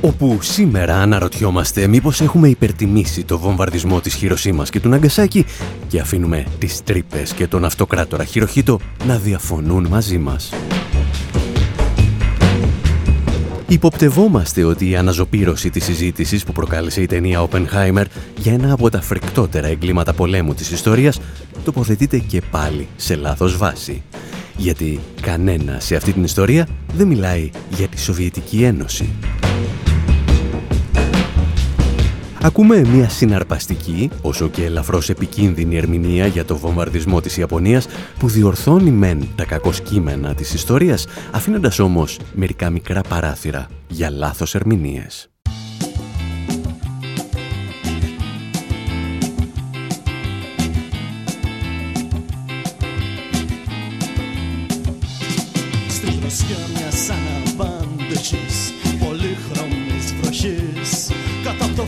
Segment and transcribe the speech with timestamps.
[0.00, 5.44] Όπου σήμερα αναρωτιόμαστε μήπως έχουμε υπερτιμήσει το βομβαρδισμό της Χειροσύμας και του Ναγκασάκη
[5.88, 10.52] και αφήνουμε τις τρύπες και τον αυτοκράτορα Χειροχίτο να διαφωνούν μαζί μας.
[13.70, 18.04] Υποπτευόμαστε ότι η αναζωπήρωση της συζήτησης που προκάλεσε η ταινία Oppenheimer
[18.38, 21.20] για ένα από τα φρικτότερα εγκλήματα πολέμου της ιστορίας
[21.64, 24.02] τοποθετείται και πάλι σε λάθος βάση.
[24.56, 29.08] Γιατί κανένα σε αυτή την ιστορία δεν μιλάει για τη Σοβιετική Ένωση.
[32.48, 37.86] Ακούμε μια συναρπαστική, όσο και ελαφρώς επικίνδυνη ερμηνεία για το βομβαρδισμό της Ιαπωνίας
[38.18, 45.28] που διορθώνει μεν τα κακοσκήμενα της ιστορίας, αφήνοντας όμως μερικά μικρά παράθυρα για λάθος ερμηνείες.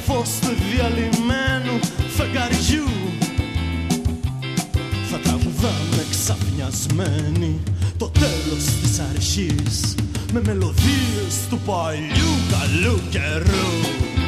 [0.06, 1.78] Φως του διαλυμένου
[2.16, 2.88] φεγγαριού.
[5.10, 7.60] Θα τραγουδάμε ξαφνιασμένοι
[7.98, 9.94] το τέλος της αρχής
[10.32, 14.19] με μελωδίες του παλιού καλού καιρού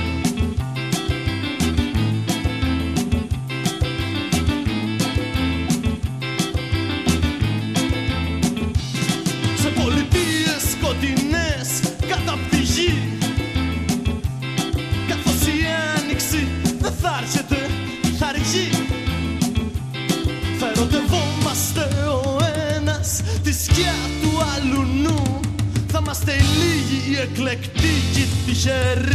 [28.63, 29.12] شر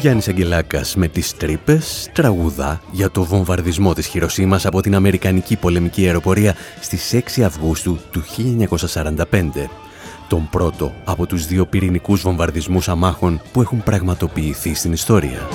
[0.00, 6.06] Γιάννης Αγγελάκας με τις τρύπες τραγουδά για το βομβαρδισμό της Χειροσύμας από την Αμερικανική πολεμική
[6.06, 9.24] αεροπορία στις 6 Αυγούστου του 1945.
[10.28, 15.48] Τον πρώτο από τους δύο πυρηνικούς βομβαρδισμούς αμάχων που έχουν πραγματοποιηθεί στην ιστορία.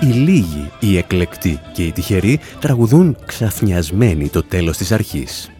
[0.00, 5.50] Οι λίγοι, οι εκλεκτοί και οι τυχεροί τραγουδούν ξαφνιασμένοι το τέλος της αρχής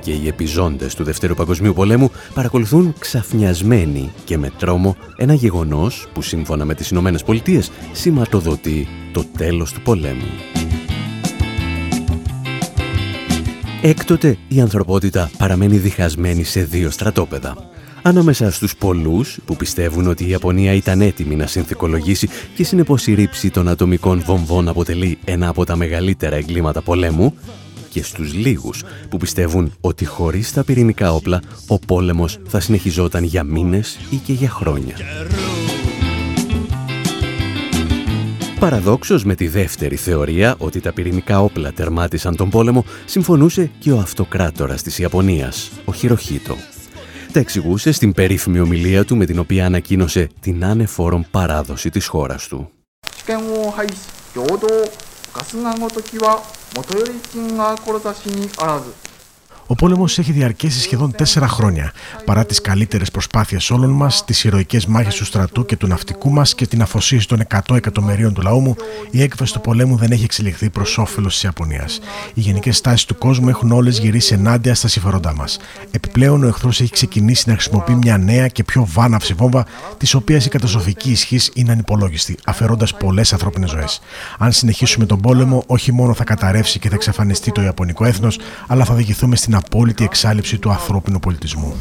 [0.00, 6.22] και οι επιζώντες του Δευτέρου Παγκοσμίου Πολέμου παρακολουθούν ξαφνιασμένοι και με τρόμο ένα γεγονός που
[6.22, 10.28] σύμφωνα με τις Ηνωμένες Πολιτείες σηματοδοτεί το τέλος του πολέμου.
[13.82, 17.56] Έκτοτε η ανθρωπότητα παραμένει διχασμένη σε δύο στρατόπεδα.
[18.02, 23.14] Ανάμεσα στους πολλούς που πιστεύουν ότι η Ιαπωνία ήταν έτοιμη να συνθηκολογήσει και συνεπώς η
[23.14, 27.34] ρήψη των ατομικών βομβών αποτελεί ένα από τα μεγαλύτερα εγκλήματα πολέμου
[27.98, 33.42] και στους λίγους που πιστεύουν ότι χωρίς τα πυρηνικά όπλα ο πόλεμος θα συνεχιζόταν για
[33.42, 34.96] μήνες ή και για χρόνια.
[38.60, 43.98] Παραδόξως με τη δεύτερη θεωρία ότι τα πυρηνικά όπλα τερμάτισαν τον πόλεμο συμφωνούσε και ο
[43.98, 46.56] αυτοκράτορας της Ιαπωνίας, ο Χειροχίτο.
[47.32, 52.48] Τα εξηγούσε στην περίφημη ομιλία του με την οποία ανακοίνωσε την άνεφορον παράδοση της χώρας
[52.48, 52.70] του.
[56.74, 59.07] 元より金が志にあらず。
[59.70, 61.92] Ο πόλεμος έχει διαρκέσει σχεδόν τέσσερα χρόνια.
[62.24, 66.54] Παρά τις καλύτερες προσπάθειες όλων μας, τις ηρωικές μάχες του στρατού και του ναυτικού μας
[66.54, 68.76] και την αφοσίωση των 100 εκατομμυρίων του λαού μου,
[69.10, 72.00] η έκβαση του πολέμου δεν έχει εξελιχθεί προς όφελος της Ιαπωνίας.
[72.34, 75.58] Οι γενικές τάσει του κόσμου έχουν όλες γυρίσει ενάντια στα συμφέροντά μας.
[75.90, 79.66] Επιπλέον, ο εχθρός έχει ξεκινήσει να χρησιμοποιεί μια νέα και πιο βάναυση βόμβα,
[79.96, 84.00] της οποίας η καταστροφική ισχύ είναι ανυπολόγιστη, αφαιρώντας πολλές ανθρώπινες ζωές.
[84.38, 88.84] Αν συνεχίσουμε τον πόλεμο, όχι μόνο θα καταρρεύσει και θα εξαφανιστεί το Ιαπωνικό έθνος, αλλά
[88.84, 91.74] θα οδηγηθούμε στην απόλυτη εξάλληψη του ανθρώπινου πολιτισμού.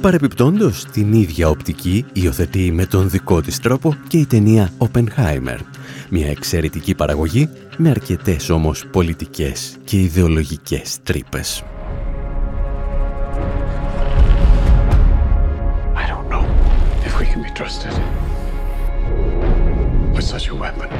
[0.00, 5.58] Παρεπιπτόντως, την ίδια οπτική υιοθετεί με τον δικό της τρόπο και η ταινία Oppenheimer.
[6.10, 11.62] Μια εξαιρετική παραγωγή με αρκετές όμως πολιτικές και ιδεολογικές τρύπες.
[15.94, 16.44] I don't know
[17.06, 17.94] if we can be trusted
[20.14, 20.99] with such a weapon.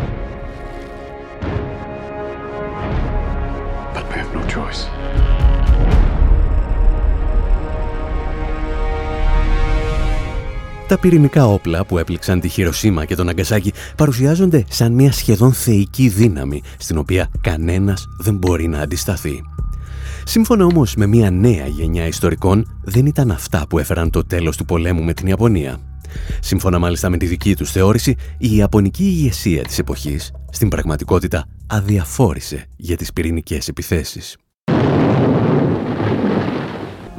[10.90, 16.08] Τα πυρηνικά όπλα που έπληξαν τη Χειροσύμα και τον Αγκασάκη παρουσιάζονται σαν μια σχεδόν θεϊκή
[16.08, 19.43] δύναμη στην οποία κανένας δεν μπορεί να αντισταθεί.
[20.25, 24.64] Σύμφωνα όμως με μια νέα γενιά ιστορικών, δεν ήταν αυτά που έφεραν το τέλος του
[24.64, 25.78] πολέμου με την Ιαπωνία.
[26.40, 32.67] Σύμφωνα μάλιστα με τη δική τους θεώρηση, η Ιαπωνική ηγεσία της εποχής στην πραγματικότητα αδιαφόρησε
[32.76, 34.37] για τις πυρηνικές επιθέσεις.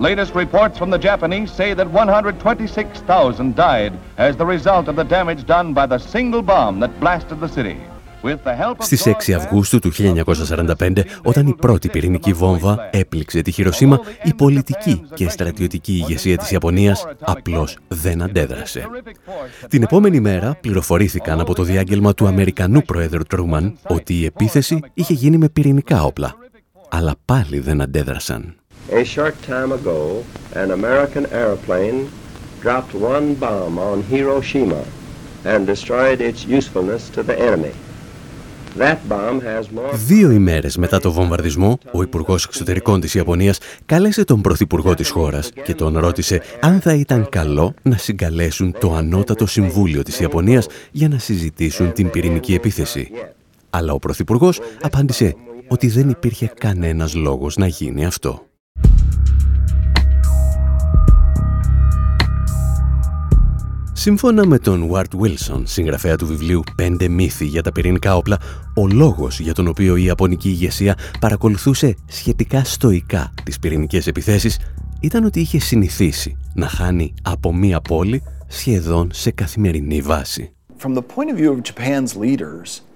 [0.10, 5.46] Latest reports from the Japanese say that 126,000 died as the result of the damage
[5.46, 7.78] done by the single bomb that blasted the city.
[8.78, 15.02] Στις 6 Αυγούστου του 1945, όταν η πρώτη πυρηνική βόμβα έπληξε τη Χειροσύμα, η πολιτική
[15.14, 18.88] και στρατιωτική ηγεσία της Ιαπωνίας απλώς δεν αντέδρασε.
[19.68, 25.14] Την επόμενη μέρα πληροφορήθηκαν από το διάγγελμα του Αμερικανού Προέδρου Τρούμαν ότι η επίθεση είχε
[25.14, 26.36] γίνει με πυρηνικά όπλα.
[26.94, 28.56] Αλλά πάλι δεν αντέδρασαν.
[28.90, 30.24] A short time ago,
[30.64, 32.00] an American airplane
[32.62, 34.84] dropped one bomb on Hiroshima
[35.52, 37.74] and destroyed its usefulness to the enemy.
[40.06, 45.52] Δύο ημέρες μετά το βομβαρδισμό, ο Υπουργός Εξωτερικών της Ιαπωνίας κάλεσε τον Πρωθυπουργό της χώρας
[45.64, 51.08] και τον ρώτησε αν θα ήταν καλό να συγκαλέσουν το Ανώτατο Συμβούλιο της Ιαπωνίας για
[51.08, 53.12] να συζητήσουν την πυρηνική επίθεση.
[53.70, 55.36] Αλλά ο Πρωθυπουργός απάντησε
[55.72, 58.46] ότι δεν υπήρχε κανένας λόγος να γίνει αυτό.
[63.94, 68.38] Σύμφωνα με τον Ward Wilson, συγγραφέα του βιβλίου «Πέντε μύθοι για τα πυρηνικά όπλα»,
[68.76, 74.60] ο λόγος για τον οποίο η Ιαπωνική ηγεσία παρακολουθούσε σχετικά στοικά τις πυρηνικές επιθέσεις
[75.00, 80.54] ήταν ότι είχε συνηθίσει να χάνει από μία πόλη σχεδόν σε καθημερινή βάση.
[80.84, 82.91] From the point of view of Japan's leaders,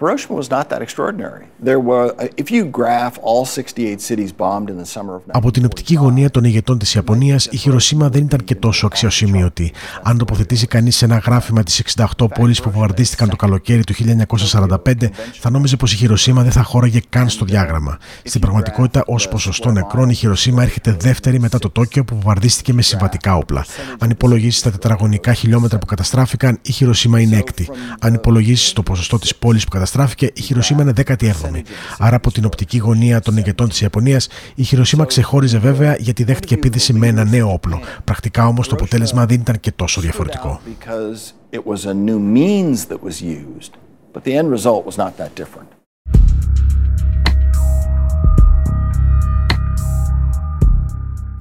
[0.00, 1.44] Hiroshima was not that extraordinary.
[1.68, 2.06] There were,
[2.42, 6.30] if you graph all 68 cities bombed in the summer of Από την οπτική γωνία
[6.30, 9.72] των ηγετών της Ιαπωνίας, η Χειροσύμα δεν ήταν και τόσο αξιοσημείωτη.
[10.02, 15.10] Αν τοποθετήσει κανείς ένα γράφημα της 68 πόλεις που βομβαρδίστηκαν το καλοκαίρι του 1945,
[15.40, 17.98] θα νόμιζε πως η Χειροσύμα δεν θα χώραγε καν στο διάγραμμα.
[18.24, 22.82] Στην πραγματικότητα, ως ποσοστό νεκρών, η Χειροσύμα έρχεται δεύτερη μετά το Τόκιο που βομβαρδίστηκε με
[22.82, 23.64] συμβατικά όπλα.
[23.98, 27.70] Αν υπολογίσεις τα τετραγωνικά χιλιόμετρα που καταστράφηκαν, η Χειροσύμα είναι έκτη.
[28.00, 31.62] Αν υπολογίσεις το ποσοστό της πόλης που καταστράφηκαν, καταστράφηκε, η Χειροσύμα είναι 17η.
[31.98, 36.54] Άρα από την οπτική γωνία των ηγετών της Ιαπωνίας, η Χειροσύμα ξεχώριζε βέβαια γιατί δέχτηκε
[36.54, 37.80] επίθεση με ένα νέο όπλο.
[38.04, 40.60] Πρακτικά όμως το αποτέλεσμα δεν ήταν και τόσο διαφορετικό.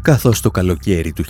[0.09, 1.23] Καθώς το καλοκαίρι του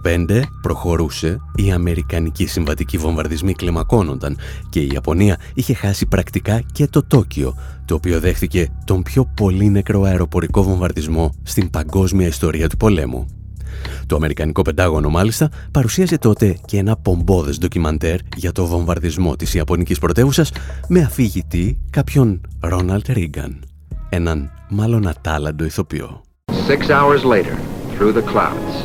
[0.00, 4.38] 1945 προχωρούσε, οι Αμερικανικοί συμβατικοί βομβαρδισμοί κλιμακώνονταν
[4.70, 7.54] και η Ιαπωνία είχε χάσει πρακτικά και το Τόκιο,
[7.84, 13.26] το οποίο δέχθηκε τον πιο πολύ νεκρό αεροπορικό βομβαρδισμό στην παγκόσμια ιστορία του πολέμου.
[14.06, 19.98] Το Αμερικανικό Πεντάγωνο μάλιστα παρουσίασε τότε και ένα πομπόδες ντοκιμαντέρ για το βομβαρδισμό της Ιαπωνικής
[19.98, 20.50] πρωτεύουσας
[20.88, 23.64] με αφηγητή κάποιον Ρόναλτ Ρίγκαν,
[24.08, 26.20] έναν μάλλον ατάλλαντο ηθοποιό.
[26.68, 28.84] Six hours later, through the clouds.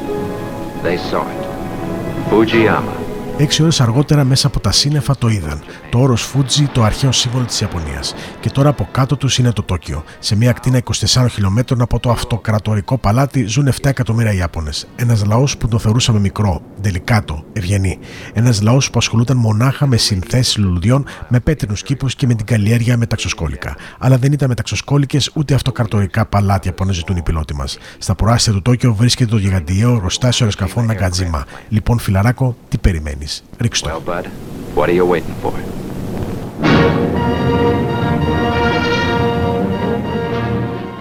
[0.83, 2.29] They saw it.
[2.29, 3.10] Fujiyama.
[3.41, 5.61] Έξι ώρες αργότερα μέσα από τα σύννεφα το είδαν.
[5.89, 8.15] Το όρος Φούτζι, το αρχαίο σύμβολο της Ιαπωνίας.
[8.39, 10.04] Και τώρα από κάτω τους είναι το Τόκιο.
[10.19, 14.87] Σε μια ακτίνα 24 χιλιόμετρων από το αυτοκρατορικό παλάτι ζουν 7 εκατομμύρια Ιάπωνες.
[14.95, 17.99] Ένας λαός που τον θεωρούσαμε μικρό, δελικάτο, ευγενή.
[18.33, 22.97] Ένας λαός που ασχολούταν μονάχα με συνθέσεις λουλουδιών, με πέτρινους κήπους και με την καλλιέργεια
[22.97, 23.75] μεταξοσκόλικα.
[23.99, 27.77] Αλλά δεν ήταν μεταξοσκόλικε ούτε αυτοκρατορικά παλάτια που αναζητούν οι πιλότοι μας.
[27.97, 31.45] Στα προάστια του Τόκιο βρίσκεται το γιγαντιαίο ροστάσιο αεροσκαφών Ναγκατζίμα.
[31.69, 33.90] Λοιπόν, φιλαράκο, τι περιμένεις; Ρίξτε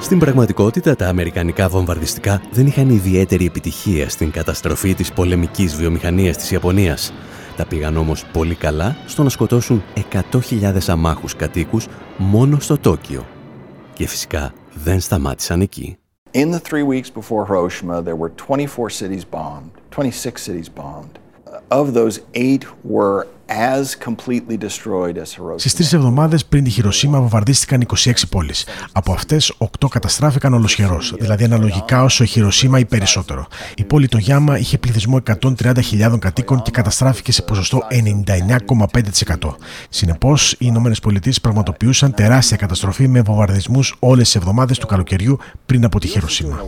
[0.01, 6.51] Στην πραγματικότητα, τα αμερικανικά βομβαρδιστικά δεν είχαν ιδιαίτερη επιτυχία στην καταστροφή της πολεμικής βιομηχανίας της
[6.51, 7.13] Ιαπωνίας.
[7.57, 9.83] Τα πήγαν όμως πολύ καλά στο να σκοτώσουν
[10.33, 13.27] 100.000 αμάχους κατοίκους μόνο στο Τόκιο.
[13.93, 15.99] Και φυσικά δεν σταμάτησαν εκεί.
[16.33, 21.19] In the three weeks before Hiroshima, there were 24 cities bombed, 26 cities bombed.
[21.71, 23.27] Of those, eight were
[25.57, 28.67] Στις τρεις εβδομάδες πριν τη Χειροσύμα βομβαρδίστηκαν 26 πόλεις.
[28.93, 33.47] Από αυτές, 8 καταστράφηκαν ολοσχερό, δηλαδή αναλογικά όσο η Χειροσύμα ή περισσότερο.
[33.77, 39.57] Η πόλη το Γιάμα είχε πληθυσμό 130.000 κατοίκων και καταστράφηκε σε ποσοστό 99,5%.
[39.89, 45.85] Συνεπώς, οι Ηνωμένες Πολιτείες πραγματοποιούσαν τεράστια καταστροφή με βομβαρδισμούς όλες τις εβδομάδες του καλοκαιριού πριν
[45.85, 46.65] από τη Χειροσύμα.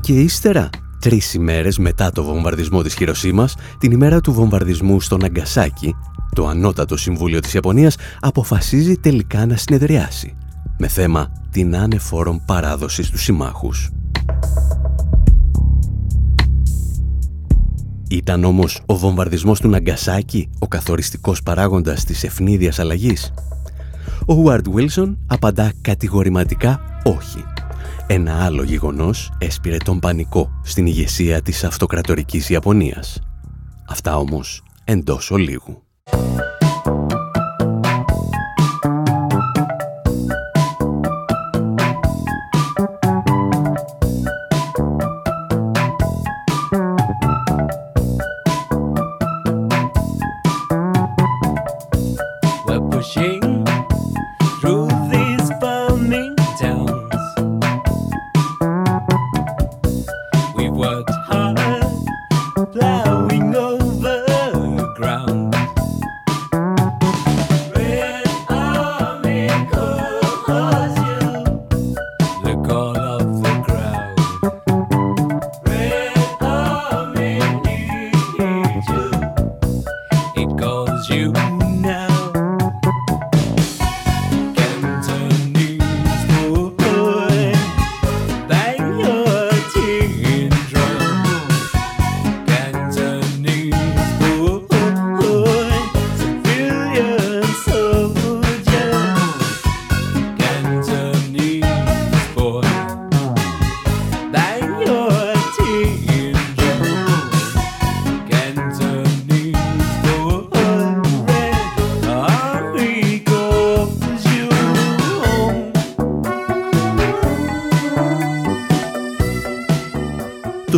[0.00, 0.68] Και ύστερα,
[1.00, 5.94] τρεις ημέρες μετά το βομβαρδισμό της Χειροσύμας, την ημέρα του βομβαρδισμού στο Ναγκασάκι,
[6.34, 10.36] το Ανώτατο Συμβούλιο της Ιαπωνίας αποφασίζει τελικά να συνεδριάσει
[10.78, 13.90] με θέμα την ανεφόρον παράδοση στους συμμάχους.
[18.10, 23.32] Ήταν όμως ο βομβαρδισμός του Ναγκασάκη ο καθοριστικός παράγοντας της ευνίδιας αλλαγής;
[24.26, 27.44] Ο Ουάρντ Βίλσον απαντά κατηγορηματικά όχι.
[28.06, 33.20] Ένα άλλο γεγονός έσπηρε τον πανικό στην ηγεσία της αυτοκρατορικής Ιαπωνίας.
[33.88, 35.87] Αυτά όμως εντός ολίγου.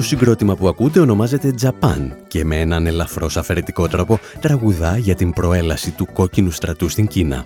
[0.01, 5.33] Το συγκρότημα που ακούτε ονομάζεται Japan και με έναν ελαφρώς αφαιρετικό τρόπο τραγουδά για την
[5.33, 7.45] προέλαση του κόκκινου στρατού στην Κίνα.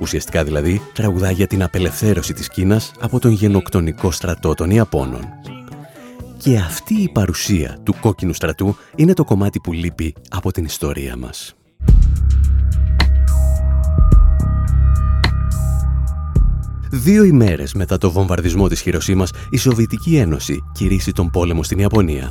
[0.00, 5.24] Ουσιαστικά δηλαδή τραγουδά για την απελευθέρωση της Κίνας από τον γενοκτονικό στρατό των Ιαπώνων.
[6.36, 11.16] Και αυτή η παρουσία του κόκκινου στρατού είναι το κομμάτι που λείπει από την ιστορία
[11.16, 11.54] μας.
[16.90, 22.30] Δύο ημέρες μετά το βομβαρδισμό της Χειροσύμας, η Σοβιετική Ένωση κηρύσσει τον πόλεμο στην Ιαπωνία.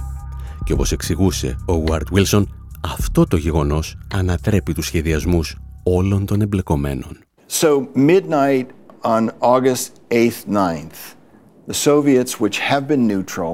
[0.63, 2.43] Και όπως εξηγούσε ο Ward Wilson,
[2.93, 7.17] αυτό το γεγονός ανατρέπει τους σχεδιασμούς όλων των εμπλεκομένων.
[7.61, 8.65] So midnight
[9.03, 10.99] on August 8th, 9th,
[11.67, 13.53] the Soviets, which have been neutral,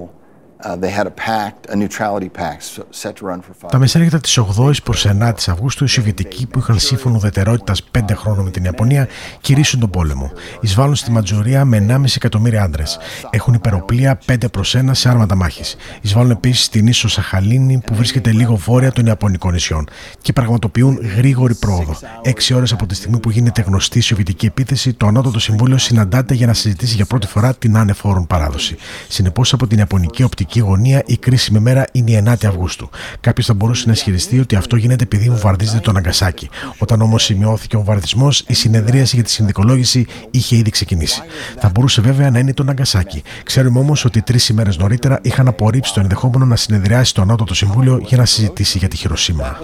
[3.69, 8.43] τα μεσάνυχτα της 8η προς 9η Αυγούστου, οι Σοβιετικοί που είχαν σύμφωνο ουδετερότητας 5 χρόνων
[8.43, 9.07] με την Ιαπωνία
[9.41, 10.31] κηρύσσουν τον πόλεμο.
[10.61, 12.99] Εισβάλλουν στη Ματζουρία με 1,5 εκατομμύρια άντρες.
[13.29, 15.75] Έχουν υπεροπλία 5 προς 1 σε άρματα μάχης.
[16.01, 19.87] Εισβάλλουν επίσης στην ίσο Σαχαλίνη που βρίσκεται λίγο βόρεια των Ιαπωνικών νησιών
[20.21, 21.95] και πραγματοποιούν γρήγορη πρόοδο.
[22.21, 26.33] Έξι ώρες από τη στιγμή που γίνεται γνωστή η Σοβιετική επίθεση, το Ανώτατο Συμβούλιο συναντάται
[26.33, 28.75] για να συζητήσει για πρώτη φορά την άνεφόρον παράδοση.
[29.07, 32.89] Συνεπώς από την Ιαπωνική οπτική Ανατολική γωνία η κρίσιμη μέρα είναι η 9η Αυγούστου.
[33.19, 36.49] Κάποιος θα μπορούσε να ισχυριστεί ότι αυτό γίνεται επειδή βομβαρδίζεται το Ναγκασάκι.
[36.77, 41.21] Όταν όμως σημειώθηκε ο βομβαρδισμό, η συνεδρίαση για τη συνδικολόγηση είχε ήδη ξεκινήσει.
[41.59, 43.23] Θα μπορούσε βέβαια να είναι το Ναγκασάκι.
[43.43, 47.97] Ξέρουμε όμως ότι τρεις ημέρες νωρίτερα είχαν απορρίψει το ενδεχόμενο να συνεδριάσει το Ανώτατο Συμβούλιο
[48.05, 49.59] για να συζητήσει για τη Χειροσύμα.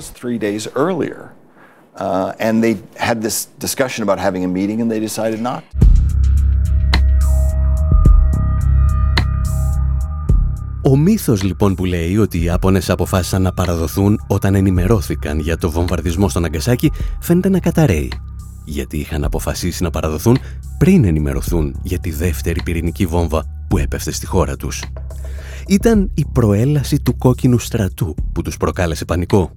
[1.99, 2.75] Uh, and they
[3.07, 5.61] had this discussion about having a meeting and they decided not.
[10.89, 15.71] Ο μύθος λοιπόν που λέει ότι οι Ιάπωνες αποφάσισαν να παραδοθούν όταν ενημερώθηκαν για το
[15.71, 18.11] βομβαρδισμό στο Ναγκασάκι φαίνεται να καταραίει.
[18.65, 20.37] Γιατί είχαν αποφασίσει να παραδοθούν
[20.77, 24.83] πριν ενημερωθούν για τη δεύτερη πυρηνική βόμβα που έπεφτε στη χώρα τους.
[25.67, 29.53] Ήταν η προέλαση του κόκκινου στρατού που τους προκάλεσε πανικό.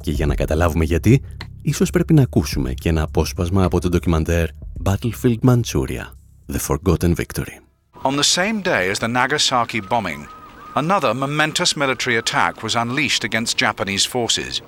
[0.00, 1.22] Και για να καταλάβουμε γιατί,
[1.62, 4.48] ίσως πρέπει να ακούσουμε και ένα απόσπασμα από το ντοκιμαντέρ
[4.84, 6.04] Battlefield Manchuria,
[6.52, 7.56] The Forgotten Victory.
[8.02, 10.26] On the same day as the Nagasaki bombing,
[10.74, 14.60] another momentous military attack was unleashed against Japanese forces.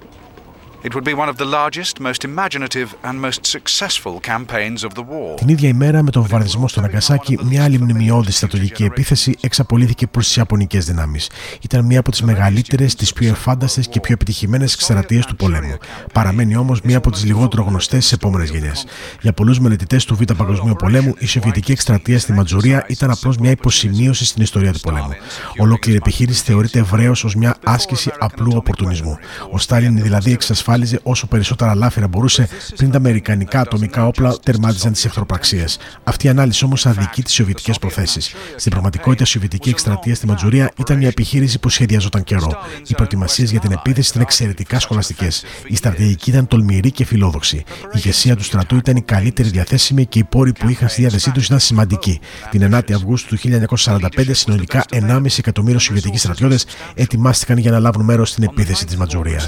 [0.82, 5.04] It would be one of the largest, most imaginative and most successful campaigns of the
[5.08, 5.36] war.
[5.36, 10.26] Την ίδια ημέρα με τον βομβαρδισμό στο Ναγκασάκι, μια άλλη μνημειώδη στρατηγική επίθεση εξαπολύθηκε προς
[10.26, 11.30] τις Ιαπωνικές δυνάμεις.
[11.62, 15.76] Ήταν μία από τις μεγαλύτερες, τις πιο εφάνταστες και πιο επιτυχημένες εκστρατείε του πολέμου.
[16.12, 18.86] Παραμένει όμως μία από τις λιγότερο γνωστές στις επόμενες γενιές.
[19.20, 23.50] Για πολλούς μελετητές του Β' Παγκοσμίου Πολέμου, η Σοβιετική εκστρατεία στη Ματζουρία ήταν απλώς μια
[23.50, 25.14] υποσημείωση στην ιστορία του πολέμου.
[25.56, 29.18] Ολόκληρη επιχείρηση θεωρείται ευρέως ως μια άσκηση απλού οπορτουνισμού.
[29.50, 34.92] Ο Στάλιν δηλαδή εξασφάλισε διασφάλιζε όσο περισσότερα λάφυρα μπορούσε πριν τα αμερικανικά ατομικά όπλα τερμάτιζαν
[34.92, 35.78] τις εχθροπραξίες.
[36.04, 38.34] Αυτή η ανάλυση όμως αδικεί τις σοβιετικές προθέσεις.
[38.56, 42.56] Στην πραγματικότητα, η σοβιετική εκστρατεία στη Ματζουρία ήταν μια επιχείρηση που σχεδιαζόταν καιρό.
[42.86, 45.44] Οι προετοιμασίες για την επίθεση ήταν εξαιρετικά σχολαστικές.
[45.66, 47.56] Η στρατηγική ήταν τολμηρή και φιλόδοξη.
[47.56, 51.30] Η ηγεσία του στρατού ήταν η καλύτερη διαθέσιμη και οι πόροι που είχαν στη διάθεσή
[51.30, 52.20] τους ήταν σημαντικοί.
[52.50, 53.40] Την 9η Αυγούστου του
[53.76, 59.40] 1945, συνολικά 1,5 εκατομμύριο Σοβιετικοί στρατιώτες ετοιμάστηκαν για να λάβουν μέρος στην επίθεση της Ματζουρία.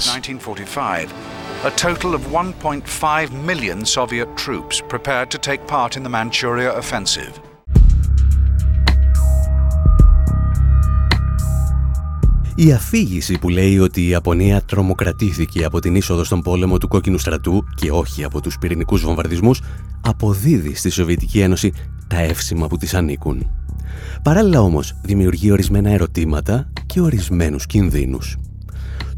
[1.63, 7.33] A total of 1.5 million Soviet troops prepared to take part in the Manchuria offensive.
[12.55, 17.17] Η αφήγηση που λέει ότι η Ιαπωνία τρομοκρατήθηκε από την είσοδο στον πόλεμο του κόκκινου
[17.17, 19.61] στρατού και όχι από τους πυρηνικούς βομβαρδισμούς
[20.01, 21.73] αποδίδει στη Σοβιετική Ένωση
[22.07, 23.51] τα εύσημα που της ανήκουν.
[24.23, 28.37] Παράλληλα όμως δημιουργεί ορισμένα ερωτήματα και ορισμένους κινδύνους.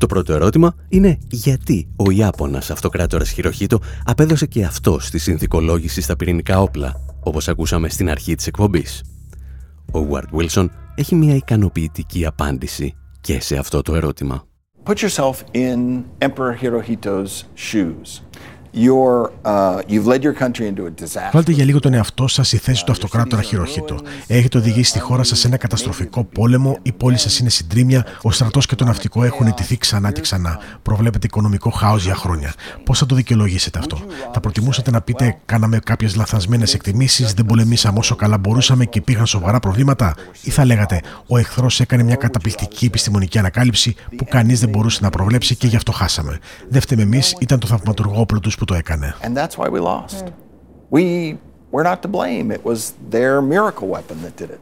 [0.02, 6.16] Το πρώτο ερώτημα είναι γιατί ο Ιάπωνας αυτοκράτορας Χειροχήτο απέδωσε και αυτό στη συνθηκολόγηση στα
[6.16, 9.04] πυρηνικά όπλα, όπως ακούσαμε στην αρχή της εκπομπής.
[9.94, 10.66] Ο Ward Wilson
[10.96, 14.44] έχει μια ικανοποιητική απάντηση και σε αυτό το ερώτημα.
[14.84, 18.22] Put yourself in Emperor Hirohito's shoes.
[18.74, 19.28] Uh,
[21.32, 24.00] Βάλτε για λίγο τον εαυτό σας στη θέση του αυτοκράτορα Χειροχήτο.
[24.28, 28.32] Έχετε οδηγήσει τη χώρα σας σε ένα καταστροφικό πόλεμο, η πόλη σας είναι συντρίμια, ο
[28.32, 30.60] στρατός και το ναυτικό έχουν ετηθεί ξανά και ξανά.
[30.82, 32.54] Προβλέπετε οικονομικό χάος για χρόνια.
[32.84, 33.98] Πώς θα το δικαιολογήσετε αυτό,
[34.34, 39.26] Θα προτιμούσατε να πείτε: Κάναμε κάποιες λαθασμένες εκτιμήσεις, δεν πολεμήσαμε όσο καλά μπορούσαμε και υπήρχαν
[39.26, 44.70] σοβαρά προβλήματα, ή θα λέγατε: Ο εχθρός έκανε μια καταπληκτική επιστημονική ανακάλυψη που κανείς δεν
[44.70, 46.40] μπορούσε να προβλέψει και γι' αυτό χάσαμε.
[46.70, 49.16] Δεν φταίμε εμείς, ήταν το θαυματουργόπλο τους που το έκανε.
[49.22, 50.26] And that's why we lost.
[50.26, 50.32] Mm.
[50.98, 51.06] We
[51.74, 52.48] were not to blame.
[52.58, 52.80] It was
[53.16, 54.60] their miracle weapon that did it.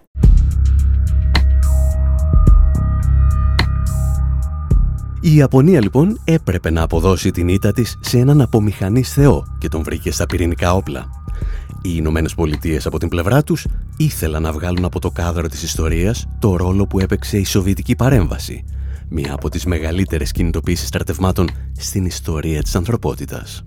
[5.22, 9.84] Η Ιαπωνία λοιπόν έπρεπε να αποδώσει την ήττα της σε έναν απομηχανής θεό και τον
[9.84, 11.10] βρήκε στα πυρηνικά όπλα.
[11.82, 16.28] Οι Ηνωμένες Πολιτείες από την πλευρά τους ήθελαν να βγάλουν από το κάδρο της ιστορίας
[16.40, 18.66] το ρόλο που έπαιξε η Σοβιετική παρέμβαση,
[19.10, 23.64] μία από τις μεγαλύτερες κινητοποίησεις στρατευμάτων στην ιστορία της ανθρωπότητας.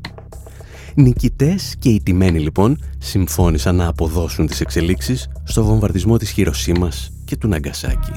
[0.95, 7.37] Νικητές και οι τιμένοι λοιπόν συμφώνησαν να αποδώσουν τις εξελίξεις στο βομβαρδισμό της Χειροσύμας και
[7.37, 8.13] του Ναγκασάκη.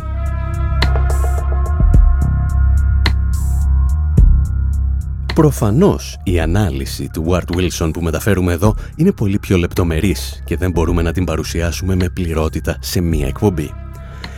[5.36, 10.72] Προφανώς η ανάλυση του Ward Wilson που μεταφέρουμε εδώ είναι πολύ πιο λεπτομερής και δεν
[10.72, 13.72] μπορούμε να την παρουσιάσουμε με πληρότητα σε μία εκπομπή.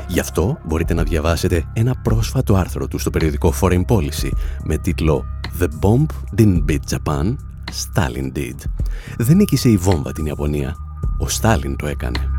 [0.07, 4.29] Γι' αυτό μπορείτε να διαβάσετε ένα πρόσφατο άρθρο του στο περιοδικό Foreign Policy
[4.63, 5.25] με τίτλο
[5.59, 6.05] «The bomb
[6.39, 7.35] didn't beat Japan,
[7.71, 8.55] Stalin did.
[9.17, 10.75] Δεν νίκησε η βόμβα την Ιαπωνία.
[11.19, 12.29] Ο Στάλιν το έκανε.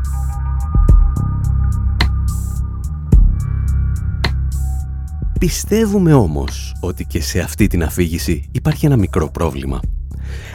[5.39, 9.79] Πιστεύουμε όμως ότι και σε αυτή την αφήγηση υπάρχει ένα μικρό πρόβλημα.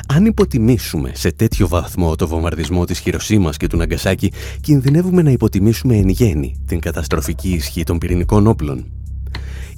[0.07, 5.97] Αν υποτιμήσουμε σε τέτοιο βαθμό το βομβαρδισμό της Χειροσύμας και του Ναγκασάκη, κινδυνεύουμε να υποτιμήσουμε
[5.97, 8.85] εν γέννη την καταστροφική ισχύ των πυρηνικών όπλων.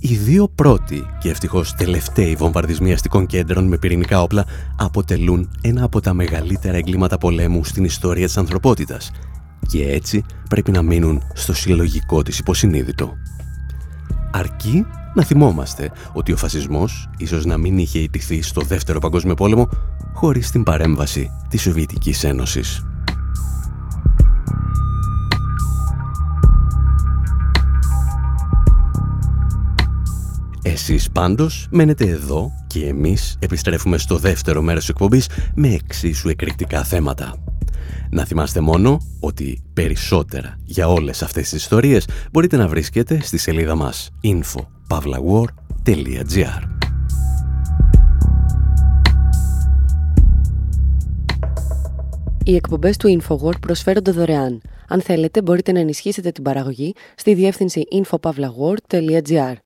[0.01, 4.45] Οι δύο πρώτοι και ευτυχώς τελευταίοι βομβαρδισμοί αστικών κέντρων με πυρηνικά όπλα
[4.77, 9.11] αποτελούν ένα από τα μεγαλύτερα εγκλήματα πολέμου στην ιστορία της ανθρωπότητας
[9.69, 13.13] και έτσι πρέπει να μείνουν στο συλλογικό της υποσυνείδητο.
[14.33, 19.69] Αρκεί να θυμόμαστε ότι ο φασισμός ίσως να μην είχε ιτηθεί στο δεύτερο παγκόσμιο πόλεμο
[20.13, 22.87] χωρίς την παρέμβαση της Σοβιετικής Ένωσης.
[30.77, 36.85] Εσείς πάντως μένετε εδώ και εμείς επιστρέφουμε στο δεύτερο μέρος της εκπομπής με εξίσου εκρηκτικά
[36.85, 37.45] θέματα.
[38.11, 43.75] Να θυμάστε μόνο ότι περισσότερα για όλες αυτές τις ιστορίες μπορείτε να βρίσκετε στη σελίδα
[43.75, 46.63] μας info.pavlawar.gr
[52.45, 54.61] Οι εκπομπές του InfoWord προσφέρονται δωρεάν.
[54.89, 59.66] Αν θέλετε μπορείτε να ενισχύσετε την παραγωγή στη διεύθυνση infopavlagor.gr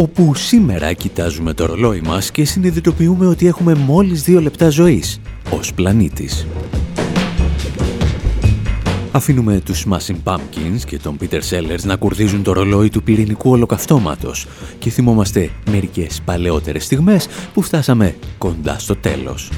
[0.00, 5.74] όπου σήμερα κοιτάζουμε το ρολόι μας και συνειδητοποιούμε ότι έχουμε μόλις δύο λεπτά ζωής ως
[5.74, 6.46] πλανήτης.
[9.12, 14.46] Αφήνουμε τους Smashing Pumpkins και τον Peter Sellers να κουρδίζουν το ρολόι του πυρηνικού ολοκαυτώματος
[14.78, 19.50] και θυμόμαστε μερικές παλαιότερες στιγμές που φτάσαμε κοντά στο τέλος.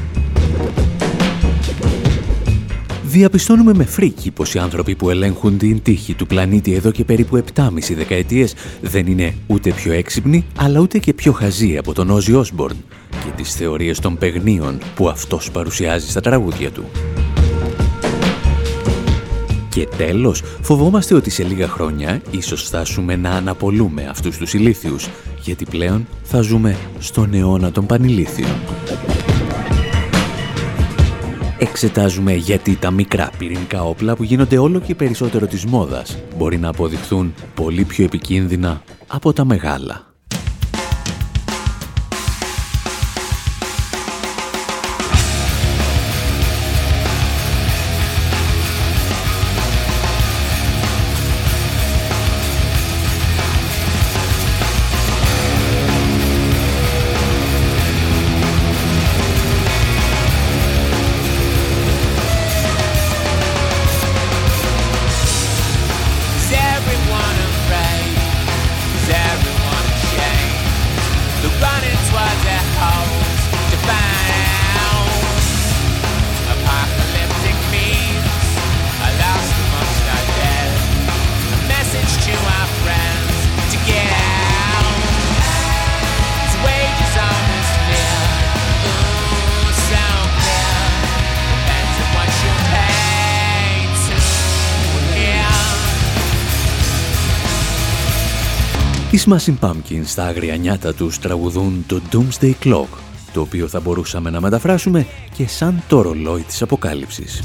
[3.11, 7.44] Διαπιστώνουμε με φρίκι πως οι άνθρωποι που ελέγχουν την τύχη του πλανήτη εδώ και περίπου
[7.55, 12.35] 7,5 δεκαετίες δεν είναι ούτε πιο έξυπνοι, αλλά ούτε και πιο χαζοί από τον Όζι
[12.35, 12.77] Όσμπορν
[13.11, 16.85] και τις θεωρίες των παιγνίων που αυτός παρουσιάζει στα τραγούδια του.
[19.68, 25.09] Και Και τέλος, φοβόμαστε ότι σε λίγα χρόνια ίσως φτάσουμε να αναπολούμε αυτούς τους ηλίθιους,
[25.42, 28.57] γιατί πλέον θα ζούμε στον αιώνα των πανηλίθιων.
[31.62, 36.68] Εξετάζουμε γιατί τα μικρά πυρηνικά όπλα που γίνονται όλο και περισσότερο της μόδας μπορεί να
[36.68, 40.10] αποδειχθούν πολύ πιο επικίνδυνα από τα μεγάλα.
[99.12, 102.87] Οι Smashing Pumpkins στα άγρια νιάτα τους τραγουδούν το Doomsday Clock,
[103.33, 107.42] το οποίο θα μπορούσαμε να μεταφράσουμε και σαν το ρολόι της αποκάλυψης.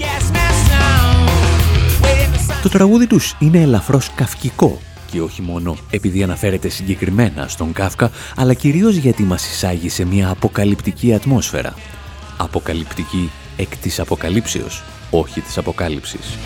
[2.64, 4.80] Το τραγούδι τους είναι ελαφρώς καυκικό
[5.12, 10.30] και όχι μόνο επειδή αναφέρεται συγκεκριμένα στον Κάφκα, αλλά κυρίως γιατί μας εισάγει σε μια
[10.30, 11.74] αποκαλυπτική ατμόσφαιρα.
[12.38, 16.38] Αποκαλυπτική εκ της αποκαλύψεως, όχι της αποκάλυψης.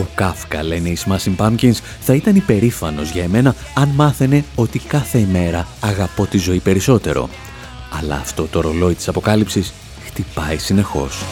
[0.00, 5.18] Ο Κάφκα, λένε οι Smashing Pumpkins, θα ήταν υπερήφανος για εμένα αν μάθαινε ότι κάθε
[5.18, 7.28] ημέρα αγαπώ τη ζωή περισσότερο.
[7.98, 9.72] Αλλά αυτό το ρολόι της αποκάλυψης
[10.06, 11.22] χτυπάει συνεχώς.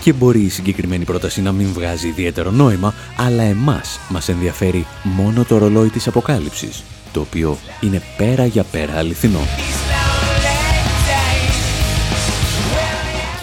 [0.00, 5.44] Και μπορεί η συγκεκριμένη πρόταση να μην βγάζει ιδιαίτερο νόημα, αλλά εμάς μας ενδιαφέρει μόνο
[5.44, 9.40] το ρολόι της αποκάλυψης, το οποίο είναι πέρα για πέρα αληθινό.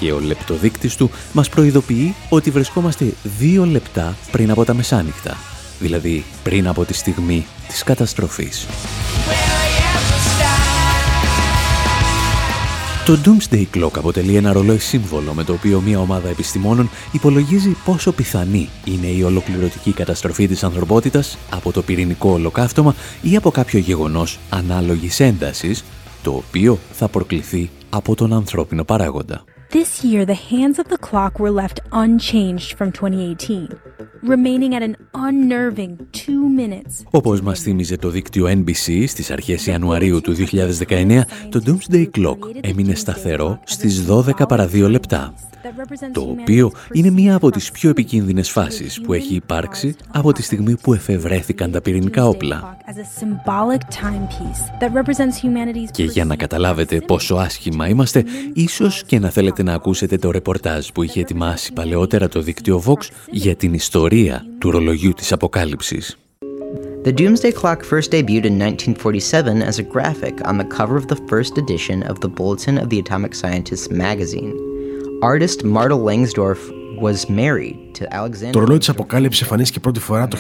[0.02, 5.38] Και ο λεπτοδείκτης του μας προειδοποιεί ότι βρισκόμαστε δύο λεπτά πριν από τα μεσάνυχτα,
[5.80, 8.68] δηλαδή πριν από τη στιγμή της καταστροφής.
[13.06, 18.12] Το Doomsday Clock αποτελεί ένα ρολόι σύμβολο με το οποίο μια ομάδα επιστημόνων υπολογίζει πόσο
[18.12, 24.40] πιθανή είναι η ολοκληρωτική καταστροφή της ανθρωπότητας από το πυρηνικό ολοκαύτωμα ή από κάποιο γεγονός
[24.50, 25.84] ανάλογης έντασης,
[26.24, 29.44] το οποίο θα προκληθεί από τον ανθρώπινο παράγοντα.
[29.72, 33.70] This year, the hands of the clock were left unchanged from 2018,
[34.22, 37.06] remaining at an unnerving two minutes.
[37.12, 42.96] Όπως μας θύμιζε το δίκτυο NBC στις αρχές Ιανουαρίου του 2019, το Doomsday Clock έμεινε
[42.96, 45.34] σταθερό στις 12 παρα 2 λεπτά
[46.12, 50.76] το οποίο είναι μία από τις πιο επικίνδυνες φάσεις που έχει υπάρξει από τη στιγμή
[50.78, 52.78] που εφευρέθηκαν τα πυρηνικά όπλα.
[55.92, 60.88] Και για να καταλάβετε πόσο άσχημα είμαστε, ίσως και να θέλετε να ακούσετε το ρεπορτάζ
[60.88, 66.18] που είχε ετοιμάσει παλαιότερα το δίκτυο Vox για την ιστορία του ρολογιού της αποκάλυψης.
[67.04, 71.22] The Doomsday Clock first debuted in 1947 as a graphic on the cover of the
[71.30, 74.54] first edition of the Bulletin of the Atomic Scientists magazine.
[75.24, 76.62] Artist Marta Langsdorff
[77.06, 77.91] was married
[78.52, 80.38] Το ρολόι της Αποκάλυψη εμφανίστηκε πρώτη φορά το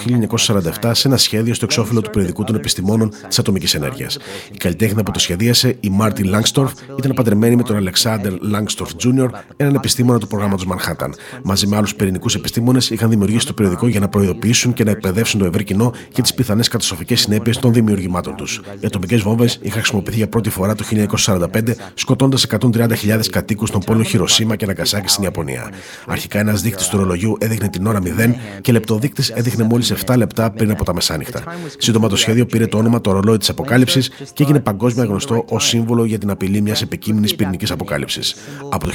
[0.82, 4.18] 1947 σε ένα σχέδιο στο εξώφυλλο του περιοδικού των επιστημόνων της ατομικής ενέργειας.
[4.52, 9.30] Η καλλιτέχνη που το σχεδίασε, η Μάρτιν Λάγκστορφ, ήταν παντρεμένη με τον Αλεξάνδρ Λάγκστορφ Jr.,
[9.58, 11.16] έναν επιστήμονα του προγράμματος Μανχάταν.
[11.44, 15.40] Μαζί με άλλους πυρηνικούς επιστήμονες είχαν δημιουργήσει το περιοδικό για να προειδοποιήσουν και να εκπαιδεύσουν
[15.40, 18.62] το ευρύ κοινό για τις πιθανές καταστροφικές συνέπειες των δημιουργημάτων τους.
[18.80, 24.06] Οι ατομικές βόμβες είχαν χρησιμοποιηθεί για πρώτη φορά το 1945, σκοτώντας 130.000 κατοίκους των πόλων
[24.06, 25.70] Χειροσύμα και Ναγκασάκη στην Ιαπωνία.
[26.08, 30.52] Αρχικά ένας δείκτης του ρολογιού έδειχνε την ώρα 0 και λεπτοδείκτης έδειχνε μόλις 7 λεπτά
[30.52, 31.44] πριν από τα μεσάνυχτα.
[31.78, 35.68] Σύντομα το σχέδιο πήρε το όνομα το ρολόι της Αποκάλυψης και έγινε παγκόσμια γνωστό ως
[35.68, 38.36] σύμβολο για την απειλή μιας επικείμενη πυρηνικής αποκάλυψης.
[38.70, 38.92] Από το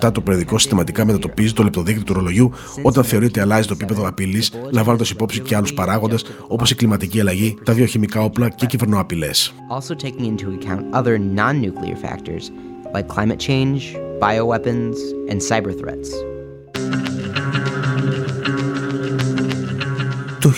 [0.00, 4.52] 1947 το περιοδικό συστηματικά μετατοπίζει το λεπτοδείκτη του ρολογιού όταν θεωρείται αλλάζει το επίπεδο απειλής,
[4.70, 9.54] λαμβάνοντας υπόψη και άλλους παράγοντες όπως η κλιματική αλλαγή, τα βιοχημικά όπλα και κυβερνοαπειλές.
[9.78, 12.44] Also taking into account other non-nuclear factors
[12.94, 13.80] like climate change,
[14.20, 14.96] bioweapons,
[15.30, 16.37] and cyber threats.
[20.40, 20.52] Το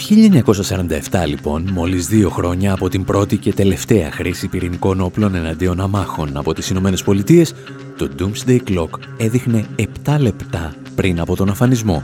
[1.10, 6.36] 1947 λοιπόν, μόλις δύο χρόνια από την πρώτη και τελευταία χρήση πυρηνικών όπλων εναντίον αμάχων
[6.36, 7.54] από τις Ηνωμένες Πολιτείες,
[7.96, 9.66] το Doomsday Clock έδειχνε
[10.04, 12.02] 7 λεπτά πριν από τον αφανισμό.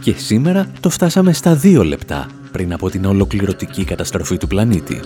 [0.00, 5.00] Και σήμερα το φτάσαμε στα 2 λεπτά πριν από την ολοκληρωτική καταστροφή του πλανήτη.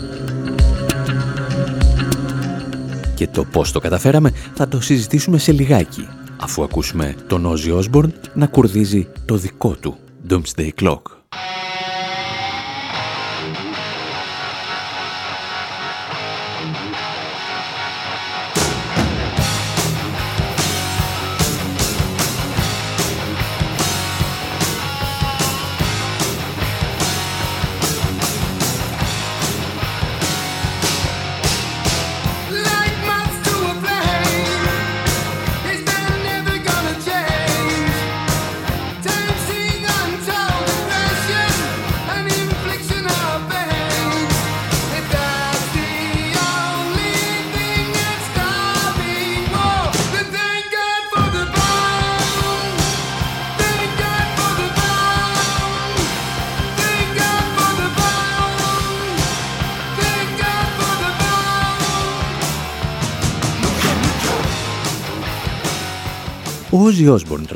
[3.14, 6.08] Και το πώς το καταφέραμε θα το συζητήσουμε σε λιγάκι
[6.40, 9.96] αφού ακούσουμε τον Ozzy Osbourne να κουρδίζει το δικό του
[10.28, 11.17] Doomsday Clock.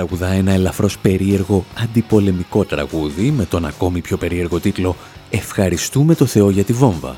[0.06, 4.96] Τραγουδά ένα ελαφρώς περίεργο αντιπολεμικό τραγούδι με τον ακόμη πιο περίεργο τίτλο
[5.30, 7.16] «Ευχαριστούμε το Θεό για τη βόμβα»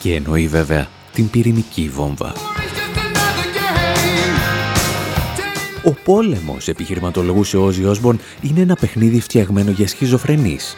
[0.00, 2.32] και εννοεί βέβαια την πυρηνική βόμβα.
[5.84, 10.76] Ο πόλεμος, επιχειρηματολογούσε ο Όζι Όσμπορν, είναι ένα παιχνίδι φτιαγμένο για σχιζοφρενείς.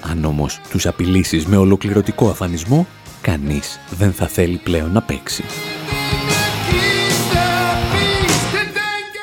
[0.00, 2.86] Αν όμως τους απειλήσεις με ολοκληρωτικό αφανισμό,
[3.20, 5.44] κανείς δεν θα θέλει πλέον να παίξει.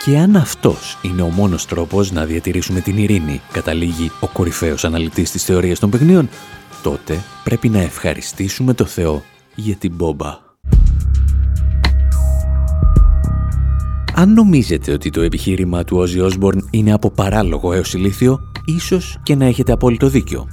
[0.05, 5.31] Και αν αυτός είναι ο μόνος τρόπος να διατηρήσουμε την ειρήνη, καταλήγει ο κορυφαίος αναλυτής
[5.31, 6.29] της θεωρίας των παιχνίων,
[6.83, 9.23] τότε πρέπει να ευχαριστήσουμε το Θεό
[9.55, 10.39] για την μπόμπα.
[14.13, 19.35] Αν νομίζετε ότι το επιχείρημα του Ozzy Osbourne είναι από παράλογο έως ηλίθιο, ίσως και
[19.35, 20.47] να έχετε απόλυτο δίκιο.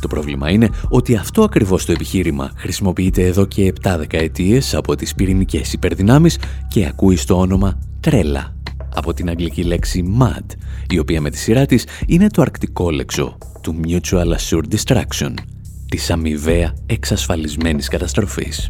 [0.00, 5.14] Το πρόβλημα είναι ότι αυτό ακριβώς το επιχείρημα χρησιμοποιείται εδώ και 7 δεκαετίες από τις
[5.14, 8.57] πυρηνικές υπερδυνάμεις και ακούει στο όνομα τρέλα
[8.98, 10.56] από την αγγλική λέξη MAD,
[10.88, 15.34] η οποία με τη σειρά της είναι το αρκτικό λέξο του Mutual Assured Destruction,
[15.88, 18.68] της αμοιβαία εξασφαλισμένης καταστροφής.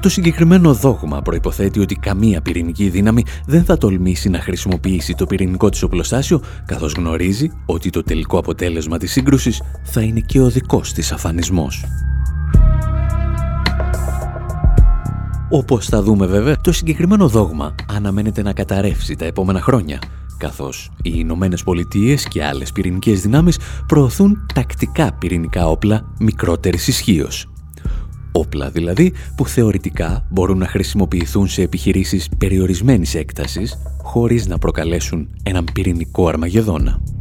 [0.00, 5.68] Το συγκεκριμένο δόγμα προϋποθέτει ότι καμία πυρηνική δύναμη δεν θα τολμήσει να χρησιμοποιήσει το πυρηνικό
[5.68, 10.92] της οπλοστάσιο, καθώς γνωρίζει ότι το τελικό αποτέλεσμα της σύγκρουσης θα είναι και ο δικός
[10.92, 11.84] της αφανισμός.
[15.54, 19.98] Όπως θα δούμε βέβαια, το συγκεκριμένο δόγμα αναμένεται να καταρρεύσει τα επόμενα χρόνια,
[20.38, 27.50] καθώς οι Ηνωμένες Πολιτείες και άλλες πυρηνικές δυνάμεις προωθούν τακτικά πυρηνικά όπλα μικρότερης ισχύως.
[28.32, 35.64] Όπλα δηλαδή που θεωρητικά μπορούν να χρησιμοποιηθούν σε επιχειρήσεις περιορισμένης έκτασης χωρίς να προκαλέσουν έναν
[35.72, 37.13] πυρηνικό αρμαγεδόνα.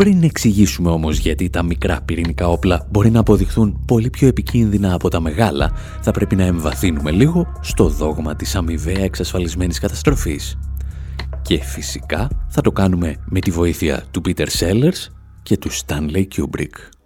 [0.00, 5.08] Πριν εξηγήσουμε όμως γιατί τα μικρά πυρηνικά όπλα μπορεί να αποδειχθούν πολύ πιο επικίνδυνα από
[5.08, 10.58] τα μεγάλα, θα πρέπει να εμβαθύνουμε λίγο στο δόγμα της αμοιβαία εξασφαλισμένης καταστροφής.
[11.42, 16.99] Και φυσικά θα το κάνουμε με τη βοήθεια του Peter Sellers και του Stanley Kubrick.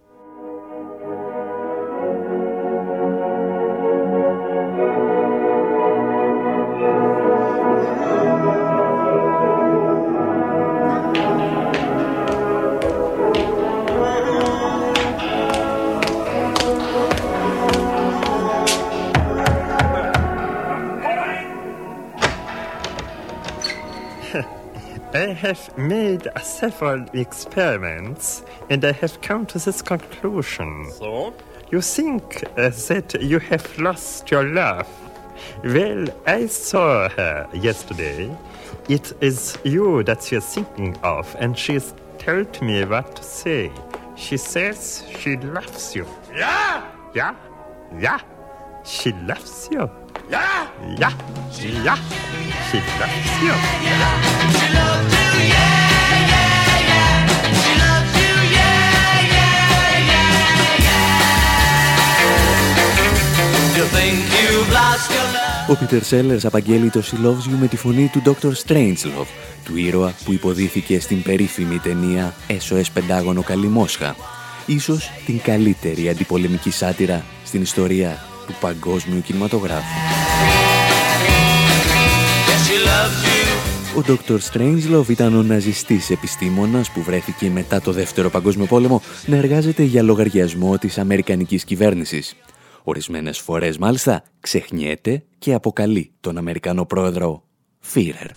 [25.33, 30.91] Have made several experiments and I have come to this conclusion.
[30.91, 31.33] So?
[31.71, 34.87] You think uh, that you have lost your love.
[35.63, 38.35] Well, I saw her yesterday.
[38.87, 43.23] It is you that she is thinking of, and she has told me what to
[43.23, 43.71] say.
[44.15, 46.05] She says she loves you.
[46.33, 46.85] Yeah?
[47.13, 47.35] Yeah?
[47.99, 48.19] Yeah?
[48.83, 49.89] She loves you.
[50.29, 50.69] Yeah?
[50.97, 51.11] Yeah?
[51.83, 51.97] Yeah?
[52.69, 53.49] She loves you.
[53.49, 54.51] Yeah?
[54.51, 55.14] She loves you.
[65.69, 68.51] Ο Πίτερ Σέλλερς απαγγέλει το She Loves You με τη φωνή του Dr.
[68.65, 69.27] Strangelove,
[69.63, 74.15] του ήρωα που υποδίθηκε στην περίφημη ταινία SOS Πεντάγωνο Καλή Μόσχα.
[74.65, 79.83] Ίσως την καλύτερη αντιπολεμική σάτυρα στην ιστορία του παγκόσμιου κινηματογράφου.
[83.97, 84.37] Ο Dr.
[84.51, 90.03] Strangelove ήταν ο ναζιστής επιστήμονας που βρέθηκε μετά το Δεύτερο Παγκόσμιο Πόλεμο να εργάζεται για
[90.03, 92.35] λογαριασμό της Αμερικανικής κυβέρνησης.
[92.87, 97.43] Ορισμένες φορές μάλιστα ξεχνιέται και αποκαλεί τον Αμερικανό πρόεδρο
[97.79, 98.29] Φίρερ.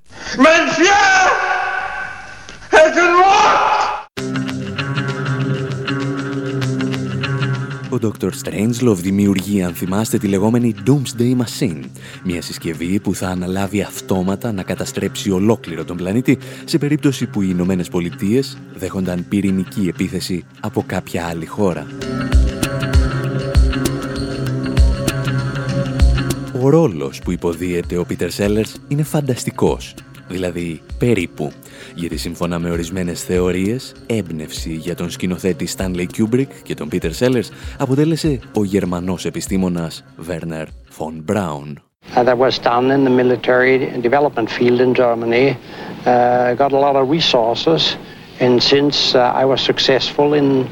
[7.91, 8.31] Ο Ο Dr.
[8.43, 11.85] Strangelove δημιουργεί, αν θυμάστε, τη λεγόμενη Doomsday Machine,
[12.25, 17.49] μια συσκευή που θα αναλάβει αυτόματα να καταστρέψει ολόκληρο τον πλανήτη σε περίπτωση που οι
[17.51, 21.87] Ηνωμένες Πολιτείες δέχονταν πυρηνική επίθεση από κάποια άλλη χώρα.
[26.63, 29.95] Ο ρόλος που υποδίεται ο Πίτερ Sellers είναι φανταστικός
[30.29, 31.53] δηλαδή περίπου,
[31.95, 37.49] γιατί σύμφωνα με ορισμένες θεωρίες, έμπνευση για τον σκηνοθέτη Stanley Kubrick και τον Peter Sellers
[37.79, 40.67] αποτέλεσε ο Γερμανός επιστήμονας Werner
[40.99, 41.75] von Braun.
[42.17, 45.47] Uh, that was done in the military development field in Germany.
[46.07, 47.97] Uh, got a lot of resources,
[48.41, 50.67] and since uh, I was successful in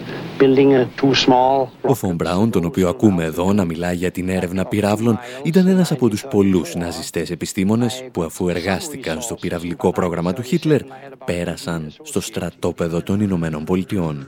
[1.81, 5.93] ο Φον Μπράουν, τον οποίο ακούμε εδώ να μιλάει για την έρευνα πυράβλων, ήταν ένας
[5.93, 10.81] από τους πολλούς ναζιστές επιστήμονες που αφού εργάστηκαν στο πυραυλικό πρόγραμμα του Χίτλερ,
[11.25, 14.27] πέρασαν στο στρατόπεδο των Ηνωμένων Πολιτειών.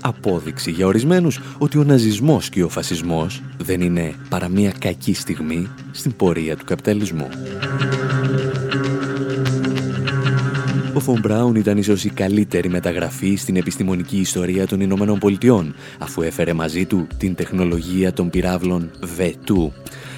[0.00, 5.68] Απόδειξη για ορισμένους ότι ο ναζισμός και ο φασισμός δεν είναι παρά μια κακή στιγμή
[5.90, 7.28] στην πορεία του καπιταλισμού.
[10.98, 16.22] Ο Φον Μπράουν ήταν ίσως η καλύτερη μεταγραφή στην επιστημονική ιστορία των Ηνωμένων Πολιτειών, αφού
[16.22, 19.70] έφερε μαζί του την τεχνολογία των πυράβλων V2.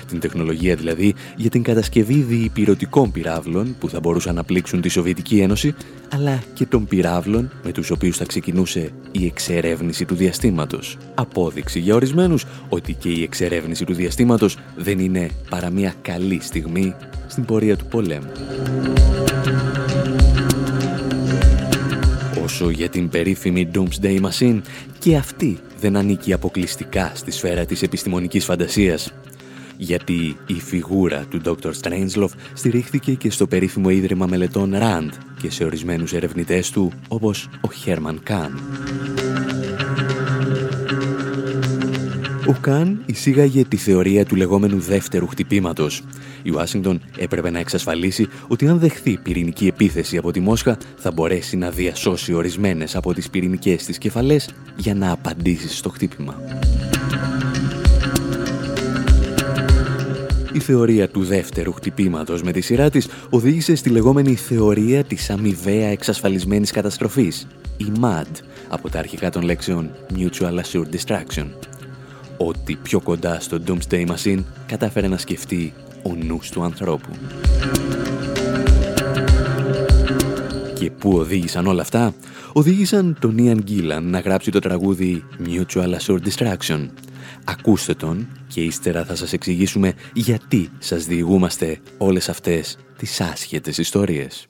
[0.09, 5.41] Την τεχνολογία δηλαδή για την κατασκευή διυπηρωτικών πυράβλων που θα μπορούσαν να πλήξουν τη Σοβιετική
[5.41, 5.75] Ένωση,
[6.13, 10.97] αλλά και των πυράβλων με τους οποίους θα ξεκινούσε η εξερεύνηση του διαστήματος.
[11.15, 16.95] Απόδειξη για ορισμένους ότι και η εξερεύνηση του διαστήματος δεν είναι παρά μια καλή στιγμή
[17.27, 18.33] στην πορεία του πολέμου.
[22.61, 24.61] Όσο για την περίφημη Doomsday Machine,
[24.99, 29.13] και αυτή δεν ανήκει αποκλειστικά στη σφαίρα της επιστημονικής φαντασίας.
[29.77, 31.71] Γιατί η φιγούρα του Dr.
[31.81, 35.09] Strangelove στηρίχθηκε και στο περίφημο Ίδρυμα Μελετών RAND
[35.43, 38.51] και σε ορισμένους ερευνητές του όπως ο Herman Kahn.
[42.47, 46.03] Ο Καν εισήγαγε τη θεωρία του λεγόμενου δεύτερου χτυπήματος.
[46.43, 51.57] Η Ουάσιγκτον έπρεπε να εξασφαλίσει ότι αν δεχθεί πυρηνική επίθεση από τη Μόσχα θα μπορέσει
[51.57, 56.35] να διασώσει ορισμένες από τις πυρηνικές της κεφαλές για να απαντήσει στο χτύπημα.
[60.53, 65.89] Η θεωρία του δεύτερου χτυπήματος με τη σειρά της οδήγησε στη λεγόμενη θεωρία της αμοιβαία
[65.89, 71.47] εξασφαλισμένης καταστροφής, η MAD, από τα αρχικά των λέξεων Mutual Assured Destruction
[72.43, 77.11] ό,τι πιο κοντά στο Doomsday Machine κατάφερε να σκεφτεί ο νους του ανθρώπου.
[80.75, 82.15] Και πού οδήγησαν όλα αυτά;
[82.53, 86.89] Οδήγησαν τον Ian Gillan να γράψει το τραγούδι Mutual Assured Distraction.
[87.45, 94.47] Ακούστε τον και ύστερα θα σας εξηγήσουμε γιατί σας διηγούμαστε όλες αυτές τις άσχετες ιστορίες.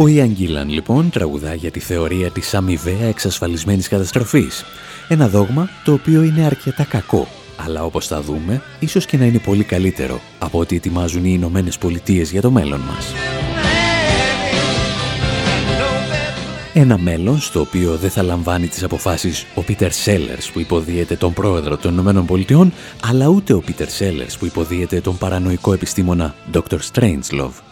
[0.00, 4.64] Ο Ιαν Γκίλαν λοιπόν τραγουδά για τη θεωρία της αμοιβαία εξασφαλισμένης καταστροφής.
[5.08, 7.28] Ένα δόγμα το οποίο είναι αρκετά κακό,
[7.64, 11.78] αλλά όπως θα δούμε, ίσως και να είναι πολύ καλύτερο από ό,τι ετοιμάζουν οι Ηνωμένες
[11.78, 13.12] Πολιτείες για το μέλλον μας.
[16.74, 21.32] Ένα μέλλον στο οποίο δεν θα λαμβάνει τις αποφάσεις ο Πίτερ Σέλερς που υποδίεται τον
[21.32, 22.72] πρόεδρο των Ηνωμένων Πολιτειών,
[23.10, 26.78] αλλά ούτε ο Πίτερ Σέλερς που υποδίεται τον παρανοϊκό επιστήμονα Dr.
[26.92, 27.67] Strangelove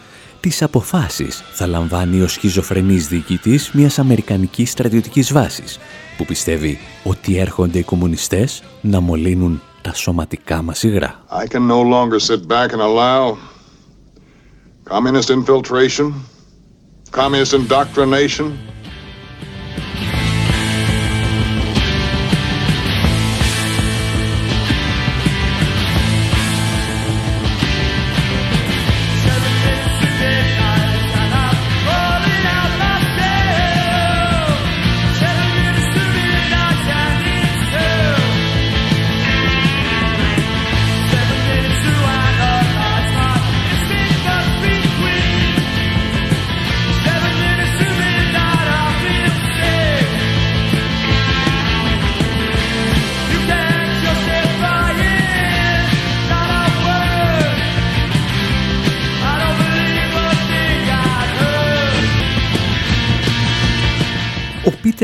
[0.47, 5.79] τις αποφάσεις θα λαμβάνει ο σχιζοφρενής διοικητής μιας αμερικανικής στρατιωτικής βάσης
[6.17, 11.23] που πιστεύει ότι έρχονται οι κομμουνιστές να μολύνουν τα σωματικά μας υγρά.
[11.29, 13.37] I can no longer sit back and allow
[14.89, 16.13] communist infiltration,
[17.11, 18.47] communist indoctrination,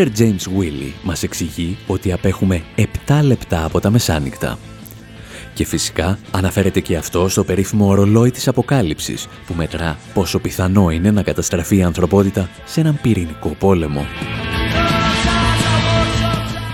[0.04, 2.84] Peter James Willey μας εξηγεί ότι απέχουμε 7
[3.24, 4.58] λεπτά από τα μεσάνυχτα.
[5.54, 11.12] Και φυσικά αναφέρεται και αυτό στο περίφημο ορολόι της αποκάλυψης που μετρά πόσο πιθανό είναι
[11.12, 14.06] να καταστραφεί η ανθρωπότητα σε έναν πυρηνικό πόλεμο.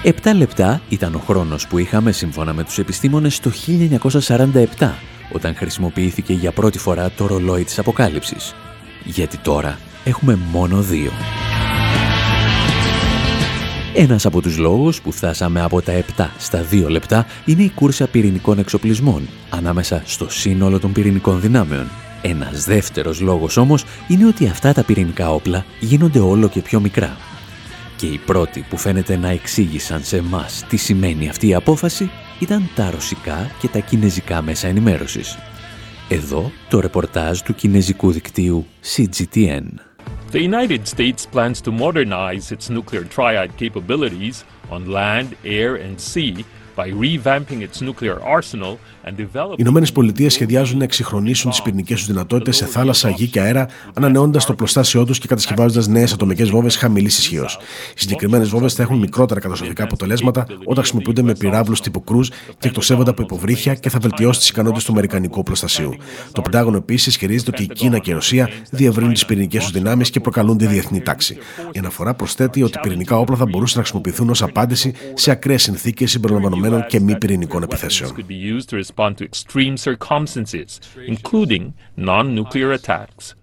[0.03, 3.51] Επτά λεπτά ήταν ο χρόνος που είχαμε σύμφωνα με τους επιστήμονες το
[4.77, 4.91] 1947
[5.31, 8.55] όταν χρησιμοποιήθηκε για πρώτη φορά το ρολόι της αποκάλυψης.
[9.03, 11.11] Γιατί τώρα έχουμε μόνο δύο.
[14.01, 18.07] Ένας από τους λόγους που φτάσαμε από τα 7 στα 2 λεπτά είναι η κούρσα
[18.07, 21.87] πυρηνικών εξοπλισμών ανάμεσα στο σύνολο των πυρηνικών δυνάμεων.
[22.21, 27.17] Ένας δεύτερος λόγος όμως είναι ότι αυτά τα πυρηνικά όπλα γίνονται όλο και πιο μικρά.
[27.95, 32.69] Και οι πρώτοι που φαίνεται να εξήγησαν σε εμάς τι σημαίνει αυτή η απόφαση ήταν
[32.75, 35.37] τα ρωσικά και τα κινέζικα μέσα ενημέρωσης.
[36.09, 39.88] Εδώ το ρεπορτάζ του κινέζικου δικτύου CGTN.
[40.31, 46.45] The United States plans to modernize its nuclear triad capabilities on land, air, and sea
[46.75, 52.55] by revamping its nuclear arsenal Οι Ηνωμένες Πολιτείες σχεδιάζουν να εξυγχρονίσουν τις πυρηνικές τους δυνατότητες
[52.55, 57.17] σε θάλασσα, γη και αέρα, ανανεώντα το προστάσιό τους και κατασκευάζοντας νέες ατομικές βόμβες χαμηλής
[57.17, 57.59] ισχύως.
[57.95, 62.67] Οι συγκεκριμένες βόμβες θα έχουν μικρότερα καταστροφικά αποτελέσματα όταν χρησιμοποιούνται με πυράβλους τύπου κρούζ και
[62.67, 65.93] εκτοξεύονται από υποβρύχια και θα βελτιώσει τις ικανότητες του Αμερικανικού προστασίου.
[66.31, 70.09] Το Πεντάγωνο επίσης ισχυρίζεται ότι η Κίνα και η Ρωσία διευρύνουν τις πυρηνικές τους δυνάμεις
[70.09, 71.37] και προκαλούν τη διεθνή τάξη.
[71.71, 76.11] Η αναφορά προσθέτει ότι πυρηνικά όπλα θα μπορούσαν να χρησιμοποιηθούν ως απάντηση σε ακραίες συνθήκες
[76.11, 78.11] συμπεριλαμβανομένων και μη πυρηνικών επιθέσεων
[78.99, 83.33] respond to extreme circumstances, including non-nuclear attacks.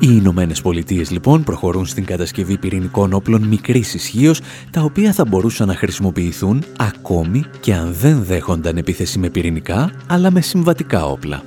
[0.00, 5.66] Οι Ηνωμένες Πολιτείες λοιπόν προχωρούν στην κατασκευή πυρηνικών όπλων μικρής ισχύως, τα οποία θα μπορούσαν
[5.66, 11.42] να χρησιμοποιηθούν ακόμη και αν δεν δέχονταν επίθεση με πυρηνικά, αλλά με συμβατικά όπλα.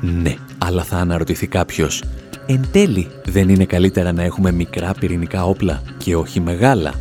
[0.00, 2.02] Ναι, αλλά θα αναρωτηθεί κάποιος,
[2.46, 6.92] εν τέλει δεν είναι καλύτερα να έχουμε μικρά πυρηνικά όπλα και όχι μεγάλα;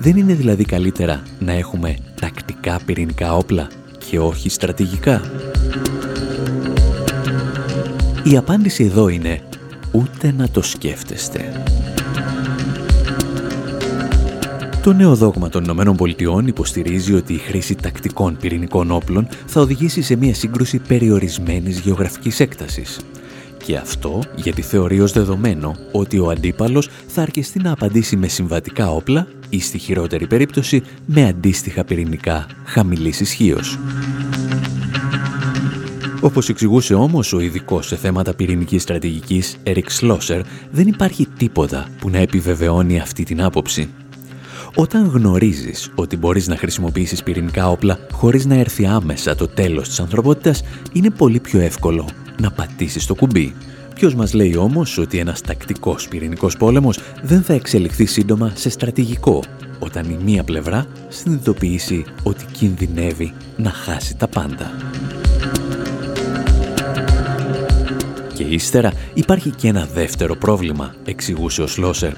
[0.00, 3.68] Δεν είναι δηλαδή καλύτερα να έχουμε τακτικά πυρηνικά όπλα
[4.08, 5.20] και όχι στρατηγικά;
[8.24, 9.40] Η απάντηση εδώ είναι
[9.92, 11.62] ούτε να το σκέφτεστε.
[14.82, 20.02] Το νέο δόγμα των Ηνωμένων Πολιτειών υποστηρίζει ότι η χρήση τακτικών πυρηνικών όπλων θα οδηγήσει
[20.02, 23.00] σε μια σύγκρουση περιορισμένης γεωγραφικής έκτασης.
[23.68, 28.90] Και αυτό γιατί θεωρεί ως δεδομένο ότι ο αντίπαλος θα αρκεστεί να απαντήσει με συμβατικά
[28.90, 33.78] όπλα ή στη χειρότερη περίπτωση με αντίστοιχα πυρηνικά χαμηλής ισχύως.
[36.20, 40.40] Όπως εξηγούσε όμως ο ειδικός σε θέματα πυρηνικής στρατηγικής Eric Schlosser,
[40.70, 43.88] δεν υπάρχει τίποτα που να επιβεβαιώνει αυτή την άποψη.
[44.74, 50.00] Όταν γνωρίζεις ότι μπορείς να χρησιμοποιήσεις πυρηνικά όπλα χωρίς να έρθει άμεσα το τέλος της
[50.00, 50.62] ανθρωπότητας,
[50.92, 52.08] είναι πολύ πιο εύκολο
[52.40, 53.54] να πατήσεις το κουμπί.
[53.94, 59.42] Ποιος μας λέει όμως ότι ένας τακτικός πυρηνικός πόλεμος δεν θα εξελιχθεί σύντομα σε στρατηγικό,
[59.78, 64.70] όταν η μία πλευρά συνειδητοποιήσει ότι κινδυνεύει να χάσει τα πάντα.
[68.34, 72.12] Και ύστερα υπάρχει και ένα δεύτερο πρόβλημα, εξηγούσε ο Σλόσερ.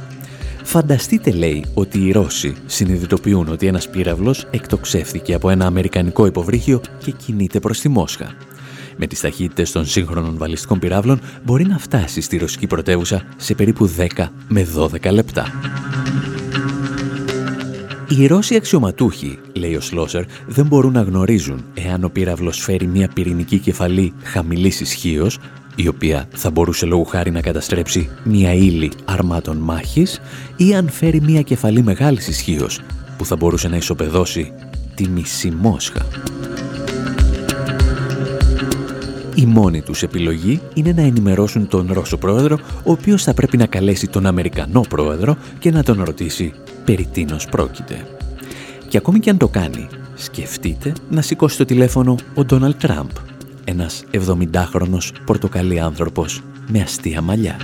[0.63, 7.11] Φανταστείτε, λέει, ότι οι Ρώσοι συνειδητοποιούν ότι ένας πύραυλος εκτοξεύθηκε από ένα αμερικανικό υποβρύχιο και
[7.11, 8.35] κινείται προς τη Μόσχα
[9.01, 13.91] με τις ταχύτητες των σύγχρονων βαλιστικών πυράβλων μπορεί να φτάσει στη ρωσική πρωτεύουσα σε περίπου
[14.17, 15.47] 10 με 12 λεπτά.
[18.09, 23.09] Οι Ρώσοι αξιωματούχοι, λέει ο Σλόσερ, δεν μπορούν να γνωρίζουν εάν ο πύραυλος φέρει μια
[23.15, 25.39] πυρηνική κεφαλή χαμηλής ισχύως,
[25.75, 30.21] η οποία θα μπορούσε λόγου χάρη να καταστρέψει μια ύλη αρμάτων μάχης
[30.57, 32.81] ή αν φέρει μια κεφαλή μεγάλης ισχύως
[33.17, 34.53] που θα μπορούσε να ισοπεδώσει
[34.95, 36.07] τη μισή Μόσχα.
[39.41, 43.67] Η μόνη τους επιλογή είναι να ενημερώσουν τον Ρώσο πρόεδρο, ο οποίος θα πρέπει να
[43.67, 46.53] καλέσει τον Αμερικανό πρόεδρο και να τον ρωτήσει
[46.85, 48.07] περί τίνος πρόκειται.
[48.89, 53.09] Και ακόμη και αν το κάνει, σκεφτείτε να σηκώσει το τηλέφωνο ο Ντόναλτ Τραμπ,
[53.65, 57.57] ένας 70χρονος πορτοκαλί άνθρωπος με αστεία μαλλιά.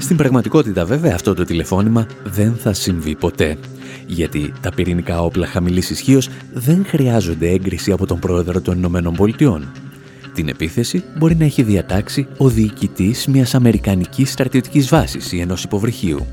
[0.00, 3.58] Στην πραγματικότητα βέβαια αυτό το τηλεφώνημα δεν θα συμβεί ποτέ
[4.06, 9.72] γιατί τα πυρηνικά όπλα χαμηλής ισχύως δεν χρειάζονται έγκριση από τον πρόεδρο των Ηνωμένων Πολιτειών.
[10.34, 16.26] Την επίθεση μπορεί να έχει διατάξει ο διοικητής μιας αμερικανικής στρατιωτικής βάσης ή ενός υποβρυχίου.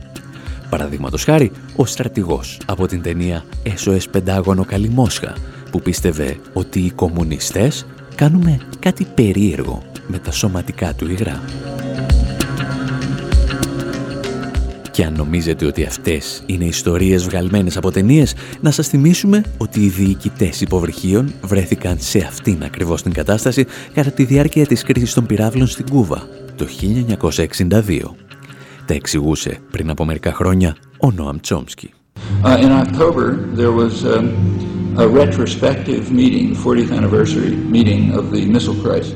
[0.69, 3.43] Παραδείγματος χάρη, ο στρατηγός από την ταινία
[3.85, 5.35] SOS Πεντάγωνο Καλή Μόσχα,
[5.71, 7.85] που πίστευε ότι οι κομμουνιστές
[8.15, 11.41] κάνουμε κάτι περίεργο με τα σωματικά του υγρά.
[14.97, 19.87] Και αν νομίζετε ότι αυτές είναι ιστορίες βγαλμένες από ταινίες, να σας θυμίσουμε ότι οι
[19.87, 25.67] διοικητές υποβρυχίων βρέθηκαν σε αυτήν ακριβώς την κατάσταση κατά τη διάρκεια της κρίσης των πυράβλων
[25.67, 26.67] στην Κούβα το
[27.37, 28.15] 1962.
[28.85, 31.93] Τα εξηγούσε πριν από μερικά χρόνια ο Νόαμ Τσόμσκι.
[32.43, 33.25] Uh, in October,
[33.55, 33.93] there was
[34.97, 35.17] um,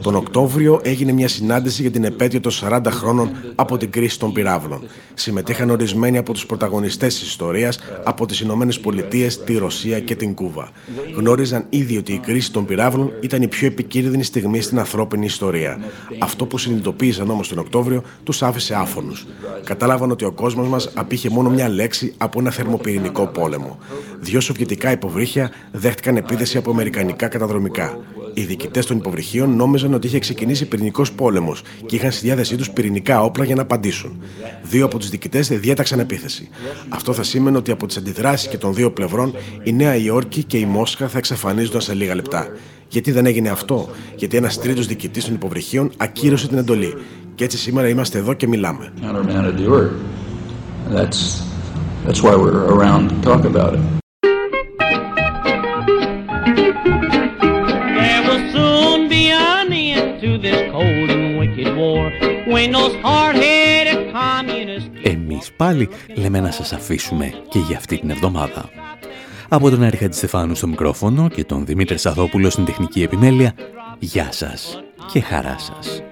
[0.02, 4.34] τον Οκτώβριο έγινε μια συνάντηση για την επέτειο των 40 χρόνων από την κρίση των
[4.34, 4.84] πυράβλων.
[5.14, 10.34] Συμμετείχαν ορισμένοι από τους πρωταγωνιστές της ιστορίας από τις Ηνωμένες Πολιτείες, τη Ρωσία και την
[10.34, 10.70] Κούβα.
[11.16, 15.80] Γνώριζαν ήδη ότι η κρίση των πυράβλων ήταν η πιο επικίνδυνη στιγμή στην ανθρώπινη ιστορία.
[16.20, 19.28] Αυτό που συνειδητοποίησαν όμως τον Οκτώβριο τους άφησε άφωνους.
[19.64, 23.80] Κατάλαβαν ότι ο κόσμος μας απήχε μόνο μια λέξη από ένα θερμοπυρηνικό πόλεμο.
[24.20, 27.98] Δύο σοβιετικά υποβρύχια δέχτηκαν επίθεση από αμερικανικά καταδρομικά.
[28.34, 32.70] Οι διοικητές των υποβρυχίων νόμιζαν ότι είχε ξεκινήσει πυρηνικός πόλεμος και είχαν στη διάθεσή τους
[32.70, 34.22] πυρηνικά όπλα για να απαντήσουν.
[34.64, 36.50] Δύο από τους διοικητές διέταξαν επίθεση.
[36.90, 40.58] Αυτό θα σήμαινε ότι από τις αντιδράσεις και των δύο πλευρών η Νέα Υόρκη και
[40.58, 42.48] η Μόσχα θα εξαφανίζονταν σε λίγα λεπτά.
[42.88, 46.94] Γιατί δεν έγινε αυτό, Γιατί ένας τρίτος διοικητής των υποβρυχίων ακύρωσε την εντολή.
[47.36, 48.94] Και έτσι σήμερα είμαστε εδώ και μιλάμε.
[52.08, 54.01] That's why we're around to talk about it.
[65.04, 68.70] Εμείς πάλι λέμε να σας αφήσουμε και για αυτή την εβδομάδα.
[69.50, 73.54] Από τον Έριχα Στεφάνου στο μικρόφωνο και τον Δημήτρη Σαδόπουλο στην τεχνική επιμέλεια,
[74.00, 76.04] γεια σας και χαρά σας.